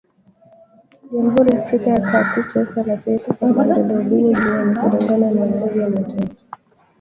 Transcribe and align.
Jamhuri 1.11 1.49
ya 1.53 1.59
Afrika 1.65 1.89
ya 1.89 1.99
kati, 2.11 2.43
taifa 2.43 2.83
la 2.83 2.97
pili 2.97 3.19
kwa 3.19 3.47
maendeleo 3.49 4.03
duni 4.03 4.33
duniani 4.33 4.75
kulingana 4.75 5.31
na 5.31 5.41
umoja 5.41 5.83
wa 5.83 5.89
mataifa. 5.89 6.35